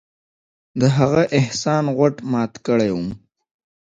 [0.79, 3.09] د هغه احسان غوټ مات کړى وم.